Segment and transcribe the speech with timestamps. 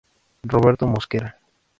[0.41, 1.37] Roberto Mosquera